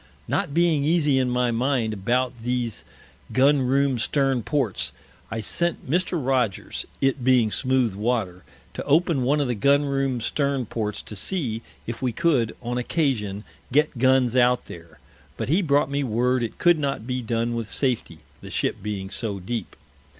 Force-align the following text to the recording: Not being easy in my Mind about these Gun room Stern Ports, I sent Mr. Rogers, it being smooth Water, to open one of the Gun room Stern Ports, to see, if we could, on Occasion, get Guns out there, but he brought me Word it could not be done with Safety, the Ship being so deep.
Not 0.27 0.51
being 0.51 0.83
easy 0.83 1.19
in 1.19 1.29
my 1.29 1.51
Mind 1.51 1.93
about 1.93 2.41
these 2.41 2.83
Gun 3.33 3.59
room 3.61 3.99
Stern 3.99 4.41
Ports, 4.41 4.93
I 5.29 5.41
sent 5.41 5.87
Mr. 5.87 6.13
Rogers, 6.13 6.87
it 7.01 7.23
being 7.23 7.51
smooth 7.51 7.93
Water, 7.93 8.43
to 8.73 8.83
open 8.85 9.21
one 9.21 9.39
of 9.39 9.47
the 9.47 9.53
Gun 9.53 9.85
room 9.85 10.19
Stern 10.19 10.65
Ports, 10.65 11.03
to 11.03 11.15
see, 11.15 11.61
if 11.85 12.01
we 12.01 12.11
could, 12.11 12.55
on 12.63 12.79
Occasion, 12.79 13.43
get 13.71 13.99
Guns 13.99 14.35
out 14.35 14.65
there, 14.65 14.97
but 15.37 15.49
he 15.49 15.61
brought 15.61 15.91
me 15.91 16.03
Word 16.03 16.41
it 16.41 16.57
could 16.57 16.79
not 16.79 17.05
be 17.05 17.21
done 17.21 17.53
with 17.53 17.69
Safety, 17.69 18.17
the 18.41 18.49
Ship 18.49 18.75
being 18.81 19.11
so 19.11 19.39
deep. 19.39 19.75